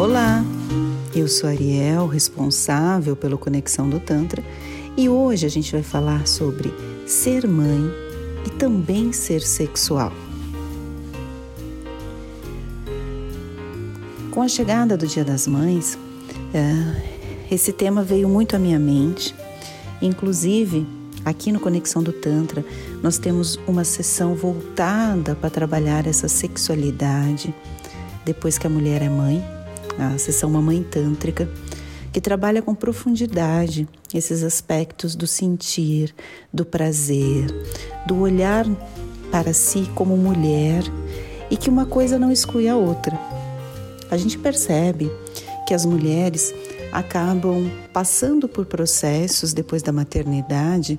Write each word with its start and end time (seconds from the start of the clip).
Olá, 0.00 0.42
eu 1.14 1.28
sou 1.28 1.46
Ariel, 1.46 2.06
responsável 2.06 3.14
pelo 3.14 3.36
Conexão 3.36 3.86
do 3.86 4.00
Tantra, 4.00 4.42
e 4.96 5.10
hoje 5.10 5.44
a 5.44 5.48
gente 5.50 5.70
vai 5.72 5.82
falar 5.82 6.26
sobre 6.26 6.72
ser 7.06 7.46
mãe 7.46 7.82
e 8.46 8.48
também 8.48 9.12
ser 9.12 9.42
sexual. 9.42 10.10
Com 14.30 14.40
a 14.40 14.48
chegada 14.48 14.96
do 14.96 15.06
Dia 15.06 15.22
das 15.22 15.46
Mães, 15.46 15.98
eh, 16.54 17.44
esse 17.50 17.70
tema 17.70 18.02
veio 18.02 18.26
muito 18.26 18.56
à 18.56 18.58
minha 18.58 18.78
mente, 18.78 19.34
inclusive 20.00 20.86
Aqui 21.22 21.52
no 21.52 21.60
Conexão 21.60 22.02
do 22.02 22.14
Tantra, 22.14 22.64
nós 23.02 23.18
temos 23.18 23.60
uma 23.66 23.84
sessão 23.84 24.34
voltada 24.34 25.34
para 25.34 25.50
trabalhar 25.50 26.06
essa 26.06 26.28
sexualidade 26.28 27.54
depois 28.24 28.56
que 28.56 28.66
a 28.66 28.70
mulher 28.70 29.02
é 29.02 29.08
mãe, 29.10 29.44
a 29.98 30.18
sessão 30.18 30.50
Mamãe 30.50 30.82
Tântrica, 30.82 31.48
que 32.12 32.20
trabalha 32.20 32.60
com 32.60 32.74
profundidade 32.74 33.88
esses 34.12 34.42
aspectos 34.42 35.14
do 35.14 35.26
sentir, 35.26 36.14
do 36.52 36.64
prazer, 36.64 37.46
do 38.06 38.18
olhar 38.18 38.66
para 39.30 39.52
si 39.52 39.88
como 39.94 40.16
mulher 40.16 40.82
e 41.50 41.56
que 41.56 41.70
uma 41.70 41.86
coisa 41.86 42.18
não 42.18 42.30
exclui 42.30 42.68
a 42.68 42.76
outra. 42.76 43.18
A 44.10 44.16
gente 44.16 44.38
percebe 44.38 45.10
que 45.66 45.74
as 45.74 45.84
mulheres 45.84 46.52
acabam 46.92 47.70
passando 47.92 48.48
por 48.48 48.66
processos 48.66 49.52
depois 49.52 49.82
da 49.82 49.92
maternidade 49.92 50.98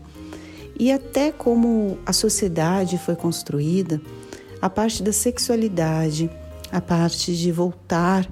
e 0.80 0.92
até 0.92 1.32
como 1.32 1.98
a 2.06 2.14
sociedade 2.14 2.98
foi 2.98 3.16
construída, 3.16 4.02
a 4.62 4.70
parte 4.70 5.04
da 5.04 5.12
sexualidade, 5.12 6.30
a 6.72 6.80
parte 6.80 7.36
de 7.36 7.52
voltar 7.52 8.28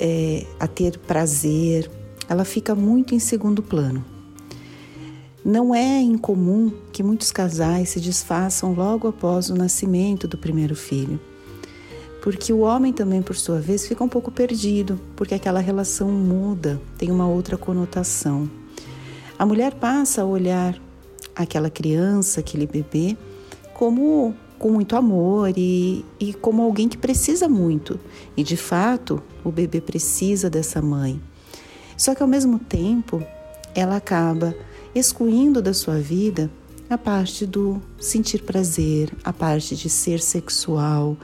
é, 0.00 0.46
a 0.58 0.66
ter 0.66 0.98
prazer, 0.98 1.90
ela 2.28 2.44
fica 2.44 2.74
muito 2.74 3.14
em 3.14 3.18
segundo 3.18 3.62
plano. 3.62 4.04
Não 5.44 5.74
é 5.74 6.00
incomum 6.00 6.72
que 6.92 7.02
muitos 7.02 7.30
casais 7.30 7.90
se 7.90 8.00
desfaçam 8.00 8.72
logo 8.72 9.08
após 9.08 9.50
o 9.50 9.54
nascimento 9.54 10.26
do 10.26 10.36
primeiro 10.36 10.74
filho, 10.74 11.20
porque 12.22 12.52
o 12.52 12.60
homem 12.60 12.92
também, 12.92 13.22
por 13.22 13.36
sua 13.36 13.60
vez, 13.60 13.86
fica 13.86 14.04
um 14.04 14.08
pouco 14.08 14.30
perdido, 14.30 15.00
porque 15.16 15.34
aquela 15.34 15.60
relação 15.60 16.10
muda, 16.10 16.80
tem 16.98 17.10
uma 17.10 17.26
outra 17.26 17.56
conotação. 17.56 18.50
A 19.38 19.46
mulher 19.46 19.74
passa 19.74 20.22
a 20.22 20.26
olhar 20.26 20.78
aquela 21.34 21.70
criança, 21.70 22.40
aquele 22.40 22.66
bebê, 22.66 23.16
como 23.72 24.34
com 24.60 24.70
muito 24.70 24.94
amor 24.94 25.54
e, 25.56 26.04
e 26.20 26.34
como 26.34 26.62
alguém 26.62 26.86
que 26.86 26.98
precisa 26.98 27.48
muito. 27.48 27.98
E 28.36 28.44
de 28.44 28.58
fato, 28.58 29.20
o 29.42 29.50
bebê 29.50 29.80
precisa 29.80 30.50
dessa 30.50 30.82
mãe. 30.82 31.20
Só 31.96 32.14
que 32.14 32.22
ao 32.22 32.28
mesmo 32.28 32.58
tempo, 32.58 33.24
ela 33.74 33.96
acaba 33.96 34.54
excluindo 34.94 35.62
da 35.62 35.72
sua 35.72 35.98
vida 35.98 36.50
a 36.90 36.98
parte 36.98 37.46
do 37.46 37.80
sentir 37.98 38.42
prazer, 38.42 39.10
a 39.24 39.32
parte 39.32 39.74
de 39.74 39.88
ser 39.88 40.20
sexual, 40.20 41.16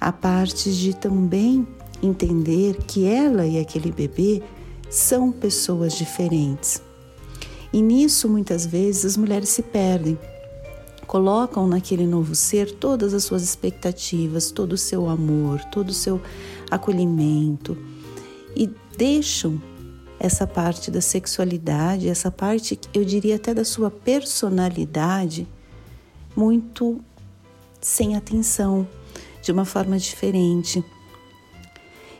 a 0.00 0.12
parte 0.12 0.72
de 0.72 0.94
também 0.94 1.66
entender 2.00 2.76
que 2.86 3.04
ela 3.04 3.46
e 3.46 3.58
aquele 3.58 3.90
bebê 3.90 4.42
são 4.88 5.32
pessoas 5.32 5.94
diferentes. 5.94 6.80
E 7.72 7.82
nisso 7.82 8.28
muitas 8.28 8.64
vezes 8.64 9.04
as 9.04 9.16
mulheres 9.16 9.48
se 9.48 9.62
perdem, 9.62 10.16
colocam 11.10 11.66
naquele 11.66 12.06
novo 12.06 12.36
ser 12.36 12.70
todas 12.70 13.12
as 13.12 13.24
suas 13.24 13.42
expectativas, 13.42 14.52
todo 14.52 14.74
o 14.74 14.78
seu 14.78 15.08
amor, 15.08 15.58
todo 15.64 15.88
o 15.88 15.92
seu 15.92 16.22
acolhimento 16.70 17.76
e 18.54 18.70
deixam 18.96 19.60
essa 20.20 20.46
parte 20.46 20.88
da 20.88 21.00
sexualidade, 21.00 22.08
essa 22.08 22.30
parte, 22.30 22.78
eu 22.94 23.04
diria 23.04 23.34
até 23.34 23.52
da 23.52 23.64
sua 23.64 23.90
personalidade, 23.90 25.48
muito 26.36 27.00
sem 27.80 28.14
atenção, 28.14 28.86
de 29.42 29.50
uma 29.50 29.64
forma 29.64 29.98
diferente. 29.98 30.84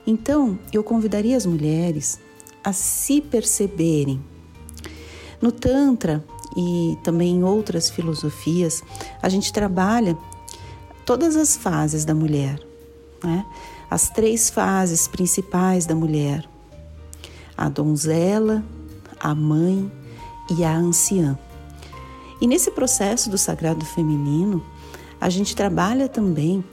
Então, 0.04 0.58
eu 0.72 0.82
convidaria 0.82 1.36
as 1.36 1.46
mulheres 1.46 2.18
a 2.64 2.72
se 2.72 3.20
perceberem. 3.20 4.20
No 5.40 5.52
Tantra, 5.52 6.24
e 6.56 6.98
também 7.02 7.36
em 7.36 7.44
outras 7.44 7.88
filosofias, 7.90 8.82
a 9.22 9.28
gente 9.28 9.52
trabalha 9.52 10.16
todas 11.04 11.36
as 11.36 11.56
fases 11.56 12.04
da 12.04 12.14
mulher, 12.14 12.60
né? 13.22 13.44
as 13.90 14.08
três 14.08 14.50
fases 14.50 15.08
principais 15.08 15.86
da 15.86 15.94
mulher: 15.94 16.48
a 17.56 17.68
donzela, 17.68 18.64
a 19.18 19.34
mãe 19.34 19.90
e 20.56 20.64
a 20.64 20.76
anciã. 20.76 21.38
E 22.40 22.46
nesse 22.46 22.70
processo 22.70 23.28
do 23.28 23.36
sagrado 23.36 23.84
feminino, 23.84 24.64
a 25.20 25.28
gente 25.28 25.54
trabalha 25.54 26.08
também 26.08 26.64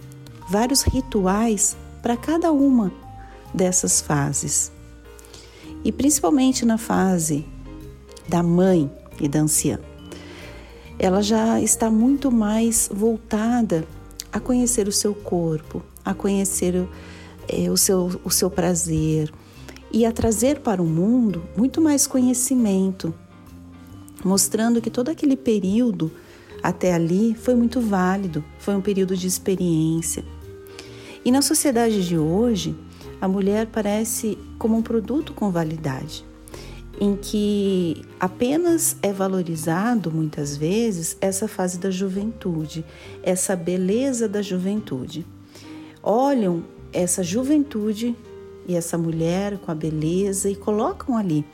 vários 0.49 0.81
rituais 0.81 1.75
para 2.01 2.15
cada 2.15 2.51
uma 2.51 2.91
dessas 3.53 3.99
fases. 3.99 4.71
E 5.83 5.91
principalmente 5.91 6.65
na 6.65 6.77
fase 6.77 7.45
da 8.27 8.41
mãe, 8.41 8.89
e 9.19 9.28
da 9.28 9.39
anciã. 9.39 9.79
Ela 11.00 11.22
já 11.22 11.61
está 11.61 11.89
muito 11.89 12.31
mais 12.31 12.89
voltada 12.91 13.85
a 14.31 14.39
conhecer 14.39 14.88
o 14.88 14.91
seu 14.91 15.13
corpo, 15.13 15.83
a 16.03 16.13
conhecer 16.13 16.88
é, 17.47 17.69
o, 17.69 17.77
seu, 17.77 18.19
o 18.23 18.31
seu 18.31 18.50
prazer 18.50 19.31
e 19.91 20.06
a 20.06 20.11
trazer 20.11 20.59
para 20.59 20.81
o 20.81 20.85
mundo 20.85 21.44
muito 21.56 21.81
mais 21.81 22.07
conhecimento, 22.07 23.13
mostrando 24.23 24.81
que 24.81 24.89
todo 24.89 25.09
aquele 25.09 25.38
período 25.38 26.11
até 26.63 26.94
ali 26.94 27.35
foi 27.35 27.56
muito 27.56 27.79
válido, 27.79 28.44
foi 28.59 28.75
um 28.75 28.81
período 28.81 29.16
de 29.16 29.27
experiência. 29.27 30.25
E 31.23 31.31
na 31.31 31.41
sociedade 31.41 32.07
de 32.07 32.17
hoje, 32.17 32.75
a 33.22 33.27
mulher 33.27 33.67
parece 33.67 34.38
como 34.57 34.75
um 34.75 34.81
produto 34.81 35.33
com 35.33 35.51
validade 35.51 36.25
em 36.99 37.15
que 37.15 38.03
apenas 38.19 38.97
é 39.01 39.13
valorizado 39.13 40.11
muitas 40.11 40.57
vezes 40.57 41.15
essa 41.21 41.47
fase 41.47 41.77
da 41.77 41.91
juventude, 41.91 42.83
essa 43.21 43.55
beleza 43.55 44.27
da 44.27 44.41
juventude. 44.41 45.25
Olham 46.01 46.63
essa 46.91 47.23
juventude 47.23 48.15
e 48.67 48.75
essa 48.75 48.97
mulher 48.97 49.57
com 49.59 49.71
a 49.71 49.75
beleza 49.75 50.49
e 50.49 50.55
colocam 50.55 51.17
ali 51.17 51.45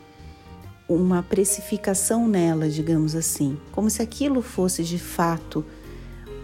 uma 0.87 1.23
precificação 1.23 2.27
nela, 2.27 2.69
digamos 2.69 3.15
assim, 3.15 3.57
como 3.71 3.89
se 3.89 4.01
aquilo 4.01 4.41
fosse 4.41 4.83
de 4.83 4.99
fato 4.99 5.65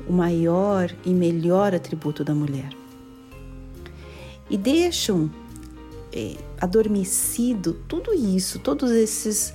o 0.08 0.14
maior 0.14 0.94
e 1.06 1.14
melhor 1.14 1.74
atributo 1.74 2.24
da 2.24 2.34
mulher. 2.34 2.70
E 4.50 4.58
deixam 4.58 5.30
é, 6.14 6.36
adormecido 6.60 7.74
tudo 7.88 8.14
isso, 8.14 8.60
todos 8.60 8.92
esses 8.92 9.54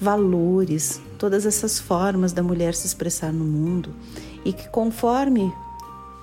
valores, 0.00 1.00
todas 1.18 1.44
essas 1.44 1.78
formas 1.78 2.32
da 2.32 2.42
mulher 2.42 2.74
se 2.74 2.86
expressar 2.86 3.32
no 3.32 3.44
mundo 3.44 3.90
e 4.44 4.52
que 4.52 4.68
conforme 4.68 5.52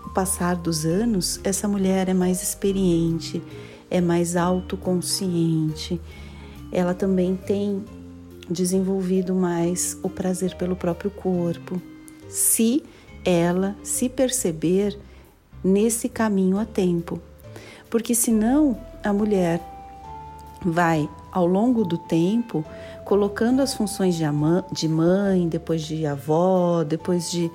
o 0.06 0.10
passar 0.10 0.56
dos 0.56 0.86
anos, 0.86 1.40
essa 1.44 1.68
mulher 1.68 2.10
é 2.10 2.14
mais 2.14 2.42
experiente, 2.42 3.42
é 3.90 4.02
mais 4.02 4.36
autoconsciente, 4.36 6.02
ela 6.72 6.94
também 6.94 7.36
tem 7.36 7.84
desenvolvido 8.50 9.36
mais 9.36 9.98
o 10.02 10.10
prazer 10.10 10.56
pelo 10.56 10.76
próprio 10.76 11.12
corpo, 11.12 11.82
se 12.28 12.84
ela 13.24 13.76
se 13.84 14.10
perceber 14.10 14.98
nesse 15.64 16.08
caminho 16.10 16.58
a 16.58 16.66
tempo. 16.66 17.22
Porque 17.90 18.16
senão 18.16 18.78
a 19.08 19.14
mulher 19.14 19.62
vai, 20.64 21.10
ao 21.32 21.46
longo 21.46 21.84
do 21.84 21.98
tempo, 21.98 22.64
colocando 23.06 23.62
as 23.62 23.74
funções 23.74 24.16
de 24.72 24.88
mãe, 24.88 25.48
depois 25.48 25.82
de 25.82 26.06
avó, 26.06 26.84
depois 26.84 27.32
de 27.32 27.52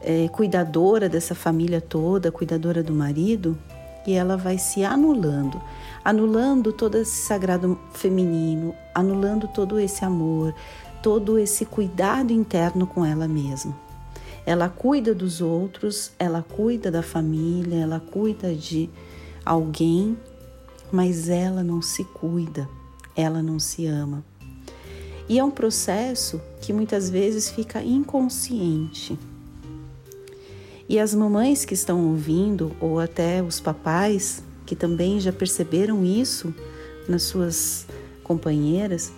é, 0.00 0.28
cuidadora 0.28 1.08
dessa 1.08 1.34
família 1.34 1.80
toda, 1.80 2.32
cuidadora 2.32 2.82
do 2.82 2.94
marido, 2.94 3.58
e 4.06 4.12
ela 4.12 4.36
vai 4.36 4.56
se 4.56 4.84
anulando, 4.84 5.60
anulando 6.04 6.72
todo 6.72 6.96
esse 6.96 7.26
sagrado 7.26 7.78
feminino, 7.92 8.74
anulando 8.94 9.48
todo 9.48 9.80
esse 9.80 10.04
amor, 10.04 10.54
todo 11.02 11.38
esse 11.38 11.66
cuidado 11.66 12.32
interno 12.32 12.86
com 12.86 13.04
ela 13.04 13.26
mesma. 13.26 13.76
Ela 14.46 14.68
cuida 14.68 15.12
dos 15.12 15.40
outros, 15.40 16.12
ela 16.20 16.40
cuida 16.40 16.88
da 16.88 17.02
família, 17.02 17.82
ela 17.82 17.98
cuida 17.98 18.54
de 18.54 18.88
alguém 19.44 20.16
mas 20.92 21.28
ela 21.28 21.62
não 21.62 21.82
se 21.82 22.04
cuida, 22.04 22.68
ela 23.14 23.42
não 23.42 23.58
se 23.58 23.86
ama. 23.86 24.24
E 25.28 25.38
é 25.38 25.44
um 25.44 25.50
processo 25.50 26.40
que 26.60 26.72
muitas 26.72 27.10
vezes 27.10 27.50
fica 27.50 27.82
inconsciente. 27.82 29.18
E 30.88 30.98
as 31.00 31.14
mamães 31.14 31.64
que 31.64 31.74
estão 31.74 32.08
ouvindo, 32.08 32.76
ou 32.80 33.00
até 33.00 33.42
os 33.42 33.58
papais 33.58 34.42
que 34.64 34.76
também 34.76 35.18
já 35.18 35.32
perceberam 35.32 36.04
isso 36.04 36.54
nas 37.08 37.22
suas 37.22 37.86
companheiras, 38.22 39.12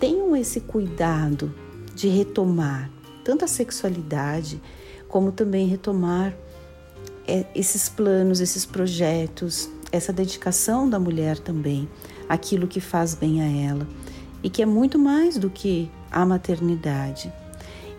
tenham 0.00 0.34
esse 0.34 0.60
cuidado 0.60 1.52
de 1.94 2.08
retomar 2.08 2.90
tanto 3.24 3.44
a 3.44 3.48
sexualidade 3.48 4.60
como 5.08 5.30
também 5.30 5.66
retomar 5.66 6.34
é, 7.26 7.46
esses 7.54 7.88
planos, 7.88 8.40
esses 8.40 8.64
projetos, 8.64 9.68
essa 9.92 10.12
dedicação 10.12 10.88
da 10.88 10.98
mulher 10.98 11.38
também, 11.38 11.88
aquilo 12.28 12.66
que 12.66 12.80
faz 12.80 13.14
bem 13.14 13.42
a 13.42 13.70
ela 13.70 13.86
e 14.42 14.50
que 14.50 14.62
é 14.62 14.66
muito 14.66 14.98
mais 14.98 15.36
do 15.36 15.48
que 15.48 15.90
a 16.10 16.26
maternidade. 16.26 17.32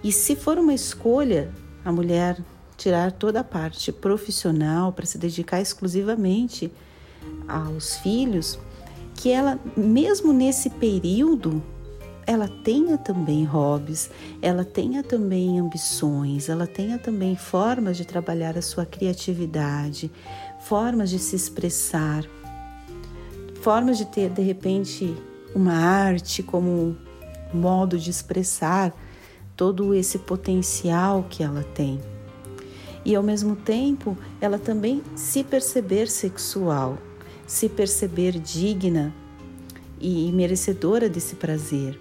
E 0.03 0.11
se 0.11 0.35
for 0.35 0.57
uma 0.57 0.73
escolha, 0.73 1.49
a 1.85 1.91
mulher 1.91 2.37
tirar 2.75 3.11
toda 3.11 3.39
a 3.39 3.43
parte 3.43 3.91
profissional 3.91 4.91
para 4.91 5.05
se 5.05 5.17
dedicar 5.17 5.61
exclusivamente 5.61 6.71
aos 7.47 7.95
filhos, 7.97 8.59
que 9.15 9.31
ela, 9.31 9.59
mesmo 9.77 10.33
nesse 10.33 10.69
período, 10.69 11.63
ela 12.25 12.47
tenha 12.47 12.97
também 12.97 13.43
hobbies, 13.43 14.09
ela 14.41 14.63
tenha 14.63 15.03
também 15.03 15.59
ambições, 15.59 16.49
ela 16.49 16.65
tenha 16.65 16.97
também 16.97 17.35
formas 17.35 17.97
de 17.97 18.05
trabalhar 18.05 18.57
a 18.57 18.61
sua 18.61 18.85
criatividade, 18.85 20.11
formas 20.67 21.09
de 21.09 21.19
se 21.19 21.35
expressar, 21.35 22.23
formas 23.61 23.97
de 23.97 24.05
ter 24.05 24.29
de 24.29 24.41
repente 24.41 25.15
uma 25.53 25.73
arte 25.73 26.41
como 26.41 26.97
modo 27.53 27.97
de 27.97 28.09
expressar 28.09 28.93
todo 29.55 29.93
esse 29.93 30.19
potencial 30.19 31.25
que 31.29 31.43
ela 31.43 31.63
tem. 31.75 31.99
E 33.05 33.13
ao 33.13 33.21
mesmo 33.21 33.55
tempo, 33.55 34.17
ela 34.39 34.57
também 34.57 35.03
se 35.15 35.43
perceber 35.43 36.09
sexual, 36.09 36.97
se 37.45 37.67
perceber 37.67 38.39
digna 38.39 39.13
e 39.99 40.31
merecedora 40.31 41.09
desse 41.09 41.35
prazer. 41.35 41.99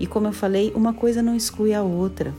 E 0.00 0.06
como 0.06 0.26
eu 0.26 0.32
falei, 0.32 0.72
uma 0.74 0.92
coisa 0.92 1.22
não 1.22 1.36
exclui 1.36 1.72
a 1.72 1.82
outra. 1.82 2.34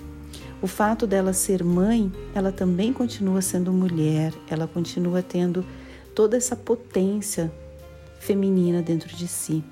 O 0.62 0.68
fato 0.68 1.06
dela 1.06 1.34
ser 1.34 1.63
mãe, 1.63 2.12
ela 2.34 2.52
também 2.52 2.94
continua 2.94 3.42
sendo 3.42 3.72
mulher, 3.72 4.34
ela 4.50 4.68
continua 4.68 5.22
tendo 5.22 5.66
toda 6.13 6.38
essa 6.38 6.56
potência 6.56 7.52
feminina 8.19 8.81
dentro 8.81 9.16
de 9.16 9.28
si. 9.28 9.63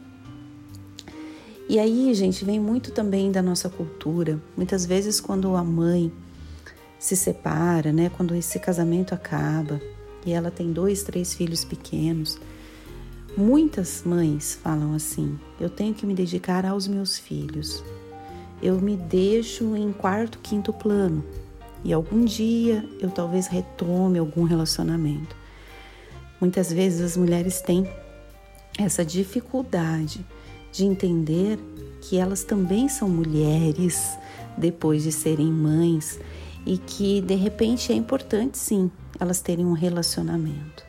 E 1.68 1.80
aí, 1.80 2.14
gente, 2.14 2.44
vem 2.44 2.60
muito 2.60 2.92
também 2.92 3.32
da 3.32 3.42
nossa 3.42 3.70
cultura. 3.70 4.40
Muitas 4.56 4.86
vezes, 4.86 5.20
quando 5.20 5.56
a 5.56 5.64
mãe 5.64 6.12
se 7.00 7.16
separa, 7.16 7.92
né, 7.92 8.12
quando 8.16 8.36
esse 8.36 8.60
casamento 8.60 9.14
acaba 9.14 9.82
e 10.26 10.32
ela 10.32 10.52
tem 10.52 10.72
dois, 10.72 11.04
três 11.04 11.34
filhos 11.34 11.64
pequenos, 11.64 12.38
Muitas 13.36 14.04
mães 14.06 14.60
falam 14.62 14.94
assim: 14.94 15.40
eu 15.60 15.68
tenho 15.68 15.94
que 15.94 16.06
me 16.06 16.14
dedicar 16.14 16.68
aos 16.68 16.88
meus 16.88 17.18
filhos. 17.18 17.84
Eu 18.64 18.80
me 18.80 18.96
deixo 18.96 19.76
em 19.76 19.92
quarto, 19.92 20.40
quinto 20.40 20.72
plano 20.72 21.22
e 21.84 21.92
algum 21.92 22.24
dia 22.24 22.88
eu 23.02 23.12
talvez 23.12 23.48
retome 23.48 24.18
algum 24.18 24.44
relacionamento. 24.44 25.36
Muitas 26.40 26.72
vezes 26.72 27.02
as 27.02 27.18
mulheres 27.18 27.60
têm 27.60 27.86
essa 28.80 29.04
dificuldade 29.04 30.26
de 30.72 30.86
entender 30.86 31.60
que 32.00 32.18
elas 32.18 32.46
também 32.46 32.88
são 32.88 33.10
mulheres 33.10 34.18
depois 34.58 35.04
de 35.04 35.12
serem 35.12 35.52
mães 35.52 36.18
e 36.66 36.78
que 36.78 37.20
de 37.20 37.36
repente 37.36 37.92
é 37.92 37.96
importante 37.96 38.58
sim 38.58 38.90
elas 39.20 39.42
terem 39.42 39.66
um 39.66 39.74
relacionamento. 39.74 40.86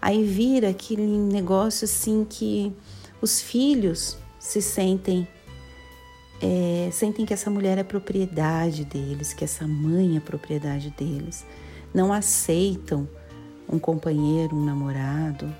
Aí 0.00 0.24
vira 0.24 0.70
aquele 0.70 1.06
negócio 1.06 1.84
assim 1.84 2.26
que 2.28 2.72
os 3.20 3.38
filhos 3.38 4.16
se 4.40 4.62
sentem 4.62 5.28
é, 6.42 6.90
sentem 6.90 7.24
que 7.24 7.32
essa 7.32 7.48
mulher 7.48 7.78
é 7.78 7.84
propriedade 7.84 8.84
deles, 8.84 9.32
que 9.32 9.44
essa 9.44 9.66
mãe 9.66 10.16
é 10.16 10.20
propriedade 10.20 10.90
deles. 10.90 11.46
Não 11.94 12.12
aceitam 12.12 13.08
um 13.68 13.78
companheiro, 13.78 14.56
um 14.56 14.64
namorado, 14.64 15.52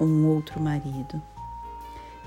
um 0.00 0.26
outro 0.26 0.60
marido. 0.60 1.20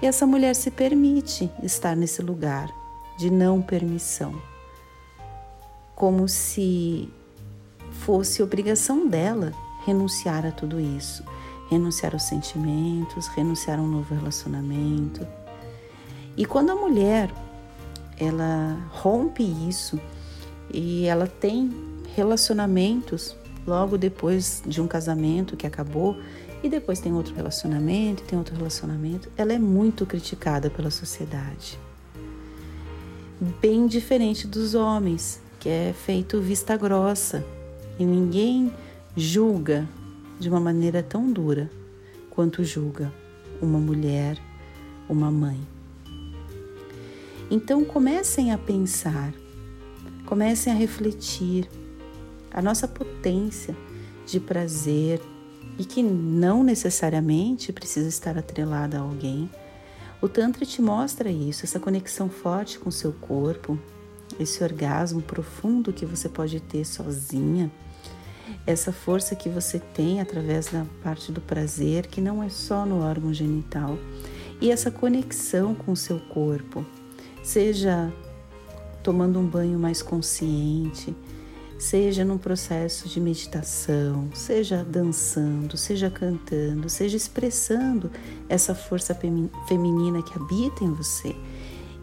E 0.02 0.06
essa 0.06 0.28
mulher 0.28 0.56
se 0.56 0.70
permite 0.70 1.50
estar 1.64 1.96
nesse 1.96 2.22
lugar 2.22 2.70
de 3.18 3.32
não 3.32 3.62
permissão, 3.62 4.40
como 5.96 6.28
se 6.28 7.10
fosse 7.90 8.44
obrigação 8.44 9.08
dela 9.08 9.52
renunciar 9.86 10.46
a 10.46 10.52
tudo 10.52 10.80
isso 10.80 11.24
renunciar 11.70 12.14
aos 12.14 12.24
sentimentos, 12.24 13.28
renunciar 13.28 13.80
a 13.80 13.82
um 13.82 13.88
novo 13.88 14.14
relacionamento. 14.16 15.28
E 16.36 16.46
quando 16.46 16.72
a 16.72 16.76
mulher 16.76 17.32
ela 18.20 18.78
rompe 18.92 19.44
isso 19.44 20.00
e 20.74 21.06
ela 21.06 21.28
tem 21.28 21.72
relacionamentos 22.16 23.36
logo 23.66 23.98
depois 23.98 24.64
de 24.66 24.82
um 24.82 24.88
casamento 24.88 25.56
que 25.56 25.68
acabou 25.68 26.18
e 26.64 26.70
depois 26.70 27.00
tem 27.00 27.14
outro 27.14 27.36
relacionamento, 27.36 28.24
tem 28.24 28.38
outro 28.38 28.56
relacionamento, 28.56 29.30
ela 29.38 29.54
é 29.54 29.60
muito 29.60 30.06
criticada 30.06 30.70
pela 30.70 30.90
sociedade. 30.90 31.78
Bem 33.62 33.86
diferente 33.86 34.48
dos 34.48 34.74
homens, 34.74 35.40
que 35.60 35.70
é 35.70 35.94
feito 35.94 36.42
vista 36.42 36.76
grossa 36.76 37.46
e 38.00 38.06
ninguém 38.06 38.74
julga 39.16 39.88
de 40.40 40.50
uma 40.50 40.60
maneira 40.60 41.04
tão 41.04 41.32
dura 41.32 41.70
quanto 42.32 42.64
julga 42.64 43.12
uma 43.62 43.80
mulher, 43.80 44.38
uma 45.08 45.30
mãe. 45.32 45.77
Então 47.50 47.86
comecem 47.86 48.52
a 48.52 48.58
pensar, 48.58 49.34
comecem 50.26 50.72
a 50.72 50.76
refletir 50.76 51.70
a 52.52 52.62
nossa 52.62 52.88
potência 52.88 53.76
de 54.26 54.40
prazer 54.40 55.22
e 55.80 55.86
que 55.86 56.04
não 56.04 56.64
necessariamente 56.64 57.72
precisa 57.72 58.10
estar 58.10 58.38
atrelada 58.38 58.98
a 58.98 59.02
alguém. 59.02 59.50
O 60.22 60.28
Tantra 60.28 60.66
te 60.66 60.82
mostra 60.82 61.30
isso, 61.30 61.64
essa 61.64 61.80
conexão 61.80 62.30
forte 62.30 62.80
com 62.80 62.90
o 62.90 62.92
seu 62.92 63.14
corpo, 63.14 63.80
esse 64.40 64.64
orgasmo 64.64 65.22
profundo 65.22 65.94
que 65.94 66.06
você 66.06 66.28
pode 66.28 66.60
ter 66.60 66.84
sozinha 66.84 67.72
essa 68.68 68.92
força 68.92 69.34
que 69.34 69.48
você 69.48 69.80
tem 69.80 70.20
através 70.20 70.68
da 70.68 70.86
parte 71.02 71.32
do 71.32 71.40
prazer, 71.40 72.08
que 72.08 72.20
não 72.20 72.44
é 72.44 72.50
só 72.50 72.86
no 72.86 73.02
órgão 73.02 73.34
genital, 73.34 73.98
e 74.60 74.70
essa 74.70 74.92
conexão 74.92 75.74
com 75.74 75.94
o 75.94 75.96
seu 75.96 76.20
corpo, 76.20 76.86
seja 77.48 78.12
tomando 79.02 79.40
um 79.40 79.48
banho 79.48 79.80
mais 79.80 80.02
consciente, 80.02 81.16
seja 81.80 82.26
num 82.26 82.38
processo 82.38 83.08
de 83.08 83.22
meditação, 83.22 84.30
seja 84.34 84.84
dançando, 84.84 85.78
seja 85.78 86.10
cantando, 86.10 86.90
seja 86.90 87.16
expressando 87.16 88.12
essa 88.50 88.76
força 88.76 89.18
feminina 89.66 90.22
que 90.22 90.38
habita 90.38 90.84
em 90.84 90.92
você 90.92 91.34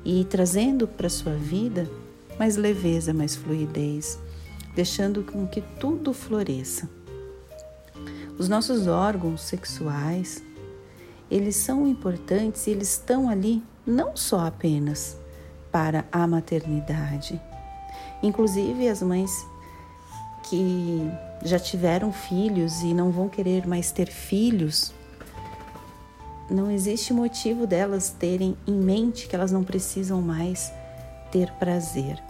e 0.03 0.25
trazendo 0.25 0.89
para 0.89 1.11
sua 1.11 1.35
vida 1.35 1.87
mais 2.39 2.57
leveza, 2.57 3.13
mais 3.13 3.37
fluidez 3.37 4.19
deixando 4.75 5.23
com 5.23 5.47
que 5.47 5.61
tudo 5.79 6.15
floresça. 6.15 6.89
Os 8.39 8.49
nossos 8.49 8.87
órgãos 8.87 9.43
sexuais, 9.43 10.43
eles 11.31 11.55
são 11.55 11.87
importantes 11.87 12.67
e 12.67 12.71
eles 12.71 12.93
estão 12.93 13.29
ali 13.29 13.63
não 13.87 14.17
só 14.17 14.47
apenas 14.47 15.23
para 15.75 16.05
a 16.13 16.25
maternidade. 16.25 17.43
Inclusive 18.23 18.89
as 18.89 19.03
mães 19.03 19.45
que 20.45 21.11
já 21.43 21.59
tiveram 21.59 22.13
filhos 22.13 22.83
e 22.83 22.95
não 22.95 23.11
vão 23.11 23.29
querer 23.29 23.67
mais 23.67 23.91
ter 23.91 24.07
filhos, 24.07 24.95
não 26.49 26.71
existe 26.71 27.13
motivo 27.13 27.67
delas 27.67 28.11
terem 28.11 28.57
em 28.69 28.73
mente 28.73 29.27
que 29.27 29.35
elas 29.35 29.51
não 29.51 29.65
precisam 29.65 30.23
mais 30.23 30.73
ter 31.33 31.51
prazer. 31.55 32.23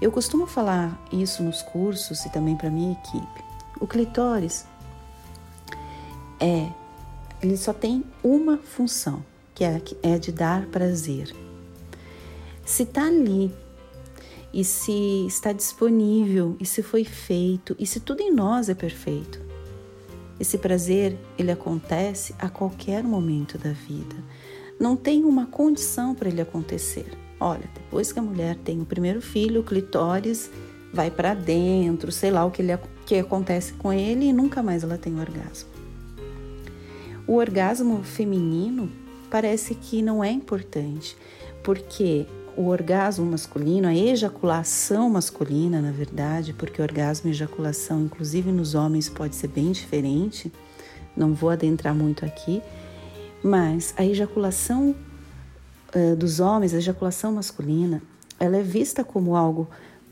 Eu 0.00 0.12
costumo 0.12 0.46
falar 0.46 0.96
isso 1.10 1.42
nos 1.42 1.62
cursos 1.62 2.24
e 2.24 2.30
também 2.30 2.54
para 2.54 2.70
minha 2.70 2.92
equipe. 2.92 3.44
O 3.80 3.88
clitóris 3.88 4.66
é, 6.38 6.68
ele 7.42 7.56
só 7.56 7.72
tem 7.72 8.04
uma 8.22 8.56
função, 8.56 9.24
que 9.52 9.64
é, 9.64 9.82
é 10.04 10.16
de 10.16 10.30
dar 10.30 10.66
prazer. 10.66 11.47
Se 12.68 12.82
está 12.82 13.06
ali 13.06 13.50
e 14.52 14.62
se 14.62 15.26
está 15.26 15.52
disponível 15.52 16.54
e 16.60 16.66
se 16.66 16.82
foi 16.82 17.02
feito 17.02 17.74
e 17.78 17.86
se 17.86 17.98
tudo 17.98 18.20
em 18.20 18.30
nós 18.30 18.68
é 18.68 18.74
perfeito, 18.74 19.40
esse 20.38 20.58
prazer 20.58 21.16
ele 21.38 21.50
acontece 21.50 22.34
a 22.38 22.50
qualquer 22.50 23.02
momento 23.02 23.56
da 23.56 23.72
vida. 23.72 24.14
Não 24.78 24.96
tem 24.96 25.24
uma 25.24 25.46
condição 25.46 26.14
para 26.14 26.28
ele 26.28 26.42
acontecer. 26.42 27.16
Olha, 27.40 27.70
depois 27.72 28.12
que 28.12 28.18
a 28.18 28.22
mulher 28.22 28.54
tem 28.56 28.82
o 28.82 28.84
primeiro 28.84 29.22
filho, 29.22 29.62
o 29.62 29.64
clitóris 29.64 30.50
vai 30.92 31.10
para 31.10 31.32
dentro, 31.32 32.12
sei 32.12 32.30
lá 32.30 32.44
o 32.44 32.50
que, 32.50 32.60
ele, 32.60 32.78
que 33.06 33.16
acontece 33.16 33.72
com 33.72 33.94
ele 33.94 34.26
e 34.26 34.32
nunca 34.32 34.62
mais 34.62 34.84
ela 34.84 34.98
tem 34.98 35.18
orgasmo. 35.18 35.70
O 37.26 37.36
orgasmo 37.36 38.02
feminino 38.02 38.92
parece 39.30 39.74
que 39.74 40.02
não 40.02 40.22
é 40.22 40.30
importante, 40.30 41.16
porque 41.62 42.26
o 42.58 42.66
orgasmo 42.66 43.24
masculino, 43.24 43.86
a 43.86 43.94
ejaculação 43.94 45.08
masculina, 45.08 45.80
na 45.80 45.92
verdade, 45.92 46.52
porque 46.52 46.82
orgasmo 46.82 47.30
e 47.30 47.32
ejaculação, 47.32 48.02
inclusive 48.02 48.50
nos 48.50 48.74
homens, 48.74 49.08
pode 49.08 49.36
ser 49.36 49.46
bem 49.46 49.70
diferente, 49.70 50.52
não 51.16 51.34
vou 51.34 51.50
adentrar 51.50 51.94
muito 51.94 52.24
aqui, 52.24 52.60
mas 53.44 53.94
a 53.96 54.04
ejaculação 54.04 54.92
uh, 55.94 56.16
dos 56.16 56.40
homens, 56.40 56.74
a 56.74 56.78
ejaculação 56.78 57.30
masculina, 57.30 58.02
ela 58.40 58.56
é 58.56 58.62
vista 58.62 59.04
como 59.04 59.36
algo 59.36 59.68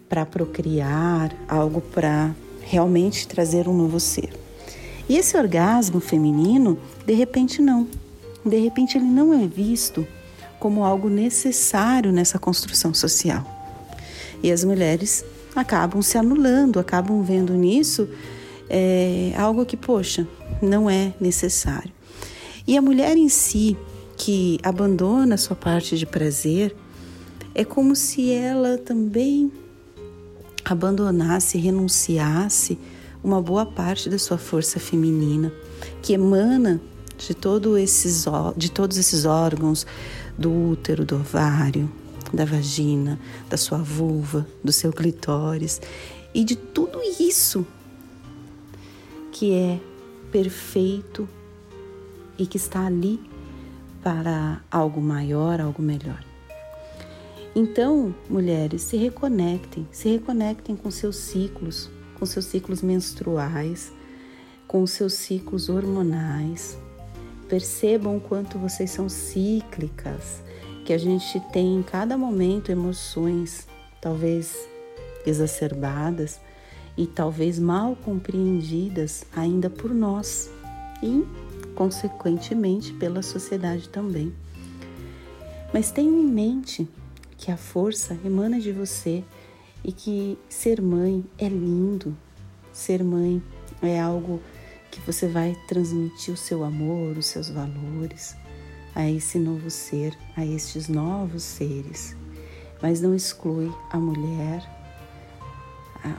para 0.09 0.25
procriar, 0.25 1.35
algo 1.49 1.81
para 1.81 2.33
realmente 2.61 3.26
trazer 3.26 3.67
um 3.67 3.76
novo 3.76 3.99
ser. 3.99 4.33
E 5.09 5.17
esse 5.17 5.37
orgasmo 5.37 5.99
feminino, 5.99 6.79
de 7.05 7.12
repente 7.12 7.61
não. 7.61 7.88
De 8.45 8.61
repente 8.61 8.97
ele 8.97 9.05
não 9.05 9.35
é 9.35 9.49
visto 9.49 10.07
como 10.58 10.84
algo 10.84 11.08
necessário 11.08 12.12
nessa 12.12 12.38
construção 12.38 12.92
social. 12.94 13.44
E 14.42 14.50
as 14.50 14.64
mulheres 14.64 15.25
acabam 15.54 16.02
se 16.02 16.18
anulando, 16.18 16.78
acabam 16.78 17.22
vendo 17.22 17.54
nisso 17.54 18.08
é, 18.68 19.32
algo 19.36 19.64
que, 19.64 19.76
poxa, 19.76 20.26
não 20.60 20.88
é 20.88 21.12
necessário. 21.20 21.92
E 22.66 22.76
a 22.76 22.82
mulher 22.82 23.16
em 23.16 23.28
si, 23.28 23.76
que 24.16 24.58
abandona 24.62 25.34
a 25.34 25.38
sua 25.38 25.56
parte 25.56 25.96
de 25.96 26.06
prazer, 26.06 26.75
é 27.54 27.64
como 27.64 27.94
se 27.94 28.30
ela 28.30 28.76
também 28.76 29.50
abandonasse, 30.64 31.58
renunciasse 31.58 32.78
uma 33.22 33.40
boa 33.40 33.64
parte 33.64 34.08
da 34.08 34.18
sua 34.18 34.36
força 34.36 34.78
feminina, 34.78 35.52
que 36.02 36.12
emana 36.12 36.80
de, 37.16 37.34
todo 37.34 37.78
esses, 37.78 38.25
de 38.56 38.70
todos 38.70 38.98
esses 38.98 39.25
órgãos, 39.25 39.86
do 40.38 40.71
útero, 40.71 41.05
do 41.05 41.16
ovário, 41.16 41.90
da 42.33 42.45
vagina, 42.45 43.19
da 43.49 43.57
sua 43.57 43.78
vulva, 43.78 44.47
do 44.62 44.73
seu 44.73 44.93
clitóris 44.93 45.81
e 46.35 46.45
de 46.45 46.57
tudo 46.57 47.00
isso 47.21 47.66
que 49.33 49.52
é 49.52 49.81
perfeito 50.31 51.28
e 52.38 52.47
que 52.47 52.57
está 52.57 52.87
ali 52.87 53.21
para 54.02 54.61
algo 54.71 55.00
maior, 55.00 55.61
algo 55.61 55.83
melhor. 55.83 56.23
Então, 57.55 58.14
mulheres, 58.28 58.83
se 58.83 58.97
reconectem, 58.97 59.88
se 59.90 60.11
reconectem 60.11 60.76
com 60.76 60.90
seus 60.90 61.16
ciclos, 61.16 61.90
com 62.19 62.26
seus 62.26 62.45
ciclos 62.45 62.83
menstruais, 62.83 63.93
com 64.69 64.87
seus 64.87 65.14
ciclos 65.14 65.69
hormonais, 65.69 66.78
Percebam 67.49 68.17
o 68.17 68.21
quanto 68.21 68.59
vocês 68.59 68.91
são 68.91 69.09
cíclicas, 69.09 70.43
que 70.85 70.93
a 70.93 70.99
gente 70.99 71.41
tem 71.53 71.76
em 71.76 71.83
cada 71.83 72.17
momento 72.19 72.71
emoções, 72.71 73.67
talvez 74.00 74.57
exacerbadas 75.25 76.41
e 76.97 77.07
talvez 77.07 77.59
mal 77.59 77.97
compreendidas 77.97 79.25
ainda 79.35 79.69
por 79.69 79.95
nós 79.95 80.50
e, 81.03 81.25
consequentemente, 81.75 82.93
pela 82.95 83.23
sociedade 83.23 83.88
também. 83.88 84.33
Mas 85.73 85.91
tenham 85.91 86.19
em 86.19 86.26
mente 86.26 86.88
que 87.37 87.50
a 87.50 87.57
força 87.57 88.17
emana 88.25 88.59
de 88.59 88.73
você 88.73 89.23
e 89.85 89.93
que 89.93 90.38
ser 90.49 90.81
mãe 90.81 91.25
é 91.38 91.49
lindo, 91.49 92.17
ser 92.73 93.05
mãe 93.05 93.43
é 93.83 94.00
algo 94.00 94.41
que 94.97 95.07
você 95.07 95.29
vai 95.29 95.55
transmitir 95.69 96.33
o 96.33 96.37
seu 96.37 96.65
amor, 96.65 97.19
os 97.19 97.26
seus 97.26 97.50
valores 97.50 98.35
a 98.95 99.09
esse 99.09 99.38
novo 99.38 99.71
ser, 99.71 100.17
a 100.35 100.45
estes 100.45 100.88
novos 100.88 101.43
seres. 101.43 102.17
Mas 102.81 103.03
não 103.03 103.15
exclui 103.15 103.71
a 103.91 103.99
mulher, 103.99 104.67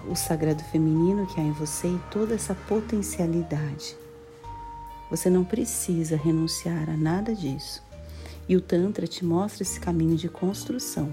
o 0.08 0.16
sagrado 0.16 0.64
feminino 0.66 1.26
que 1.26 1.42
há 1.42 1.44
em 1.44 1.52
você 1.52 1.88
e 1.88 2.00
toda 2.12 2.36
essa 2.36 2.54
potencialidade. 2.54 3.98
Você 5.10 5.28
não 5.28 5.44
precisa 5.44 6.16
renunciar 6.16 6.88
a 6.88 6.96
nada 6.96 7.34
disso. 7.34 7.82
E 8.48 8.56
o 8.56 8.62
Tantra 8.62 9.08
te 9.08 9.26
mostra 9.26 9.64
esse 9.64 9.80
caminho 9.80 10.16
de 10.16 10.30
construção, 10.30 11.12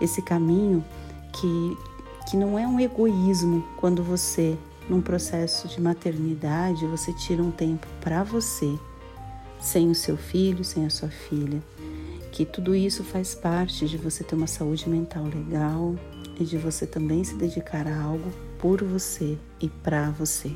esse 0.00 0.20
caminho 0.20 0.84
que, 1.32 1.76
que 2.28 2.36
não 2.36 2.58
é 2.58 2.66
um 2.66 2.80
egoísmo 2.80 3.64
quando 3.76 4.02
você 4.02 4.58
num 4.88 5.00
processo 5.00 5.68
de 5.68 5.80
maternidade, 5.80 6.86
você 6.86 7.12
tira 7.12 7.42
um 7.42 7.50
tempo 7.50 7.86
para 8.00 8.22
você, 8.22 8.78
sem 9.60 9.90
o 9.90 9.94
seu 9.94 10.16
filho, 10.16 10.64
sem 10.64 10.86
a 10.86 10.90
sua 10.90 11.08
filha. 11.08 11.62
Que 12.32 12.44
tudo 12.44 12.74
isso 12.74 13.04
faz 13.04 13.34
parte 13.34 13.86
de 13.86 13.98
você 13.98 14.24
ter 14.24 14.34
uma 14.34 14.46
saúde 14.46 14.88
mental 14.88 15.24
legal 15.24 15.94
e 16.38 16.44
de 16.44 16.56
você 16.56 16.86
também 16.86 17.22
se 17.24 17.34
dedicar 17.34 17.86
a 17.86 18.02
algo 18.02 18.30
por 18.58 18.82
você 18.82 19.36
e 19.60 19.68
para 19.68 20.10
você. 20.10 20.50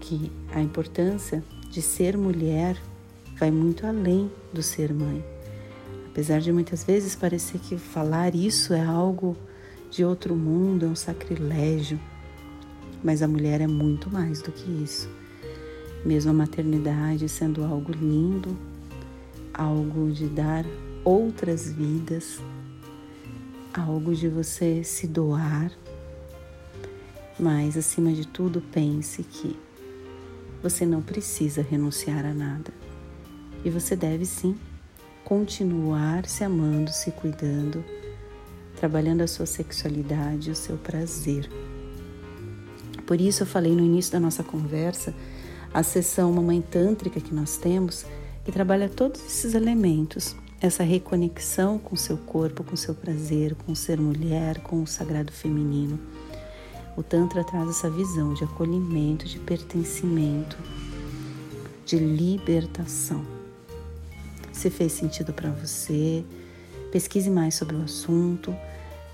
Que 0.00 0.30
a 0.52 0.60
importância 0.60 1.42
de 1.70 1.80
ser 1.80 2.16
mulher 2.16 2.76
vai 3.38 3.50
muito 3.50 3.86
além 3.86 4.30
do 4.52 4.62
ser 4.62 4.92
mãe. 4.92 5.24
Apesar 6.08 6.40
de 6.40 6.52
muitas 6.52 6.84
vezes 6.84 7.16
parecer 7.16 7.58
que 7.58 7.76
falar 7.76 8.34
isso 8.34 8.72
é 8.72 8.84
algo 8.84 9.36
de 9.90 10.04
outro 10.04 10.34
mundo, 10.36 10.86
é 10.86 10.88
um 10.88 10.94
sacrilégio, 10.94 11.98
mas 13.04 13.22
a 13.22 13.28
mulher 13.28 13.60
é 13.60 13.66
muito 13.66 14.10
mais 14.10 14.40
do 14.40 14.50
que 14.50 14.82
isso. 14.82 15.10
Mesmo 16.04 16.30
a 16.30 16.34
maternidade 16.34 17.28
sendo 17.28 17.62
algo 17.62 17.92
lindo, 17.92 18.56
algo 19.52 20.10
de 20.10 20.26
dar 20.26 20.64
outras 21.04 21.70
vidas, 21.70 22.40
algo 23.74 24.14
de 24.14 24.28
você 24.28 24.82
se 24.82 25.06
doar, 25.06 25.70
mas 27.38 27.76
acima 27.76 28.10
de 28.10 28.26
tudo 28.26 28.62
pense 28.72 29.22
que 29.22 29.54
você 30.62 30.86
não 30.86 31.02
precisa 31.02 31.60
renunciar 31.60 32.24
a 32.24 32.32
nada 32.32 32.72
e 33.64 33.68
você 33.68 33.94
deve 33.94 34.24
sim 34.24 34.56
continuar 35.24 36.26
se 36.26 36.44
amando, 36.44 36.90
se 36.90 37.10
cuidando, 37.10 37.84
trabalhando 38.76 39.22
a 39.22 39.26
sua 39.26 39.46
sexualidade, 39.46 40.50
o 40.50 40.54
seu 40.54 40.76
prazer. 40.76 41.50
Por 43.06 43.20
isso 43.20 43.42
eu 43.42 43.46
falei 43.46 43.72
no 43.72 43.84
início 43.84 44.12
da 44.12 44.20
nossa 44.20 44.42
conversa 44.42 45.14
a 45.72 45.82
sessão 45.82 46.32
Mamãe 46.32 46.62
Tântrica 46.62 47.20
que 47.20 47.34
nós 47.34 47.56
temos, 47.56 48.06
que 48.44 48.52
trabalha 48.52 48.88
todos 48.88 49.20
esses 49.24 49.54
elementos, 49.54 50.36
essa 50.60 50.84
reconexão 50.84 51.78
com 51.78 51.96
seu 51.96 52.16
corpo, 52.16 52.62
com 52.62 52.76
seu 52.76 52.94
prazer, 52.94 53.54
com 53.54 53.74
ser 53.74 54.00
mulher, 54.00 54.60
com 54.60 54.82
o 54.82 54.86
sagrado 54.86 55.32
feminino. 55.32 55.98
O 56.96 57.02
Tantra 57.02 57.42
traz 57.42 57.68
essa 57.68 57.90
visão 57.90 58.34
de 58.34 58.44
acolhimento, 58.44 59.26
de 59.26 59.40
pertencimento, 59.40 60.56
de 61.84 61.98
libertação. 61.98 63.24
Se 64.52 64.70
fez 64.70 64.92
sentido 64.92 65.32
para 65.32 65.50
você, 65.50 66.24
pesquise 66.92 67.28
mais 67.28 67.56
sobre 67.56 67.74
o 67.74 67.82
assunto. 67.82 68.54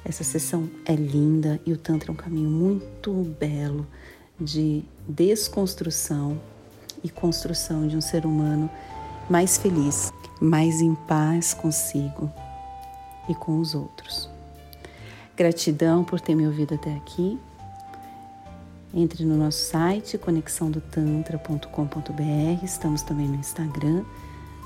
Essa 0.04 0.24
sessão 0.24 0.68
é 0.84 0.94
linda 0.94 1.60
e 1.66 1.72
o 1.72 1.76
Tantra 1.76 2.10
é 2.10 2.12
um 2.12 2.16
caminho 2.16 2.50
muito 2.50 3.12
belo 3.38 3.86
de 4.40 4.82
desconstrução 5.06 6.40
e 7.04 7.10
construção 7.10 7.86
de 7.86 7.96
um 7.96 8.00
ser 8.00 8.24
humano 8.24 8.70
mais 9.28 9.58
feliz, 9.58 10.10
mais 10.40 10.80
em 10.80 10.94
paz 10.94 11.52
consigo 11.52 12.32
e 13.28 13.34
com 13.34 13.60
os 13.60 13.74
outros. 13.74 14.30
Gratidão 15.36 16.02
por 16.04 16.20
ter 16.20 16.34
me 16.34 16.46
ouvido 16.46 16.74
até 16.74 16.94
aqui. 16.94 17.38
Entre 18.92 19.24
no 19.24 19.36
nosso 19.36 19.70
site 19.70 20.18
conexãodotantra.com.br. 20.18 22.64
Estamos 22.64 23.02
também 23.02 23.28
no 23.28 23.36
Instagram, 23.36 24.04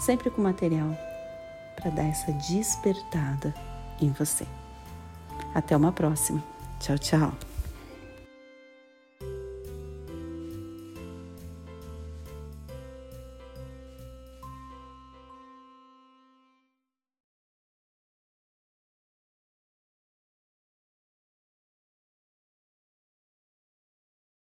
sempre 0.00 0.30
com 0.30 0.40
material 0.40 0.96
para 1.76 1.90
dar 1.90 2.04
essa 2.04 2.32
despertada 2.32 3.54
em 4.00 4.08
você. 4.10 4.46
Até 5.54 5.76
uma 5.76 5.92
próxima. 5.92 6.42
Tchau, 6.80 6.98
tchau. 6.98 7.53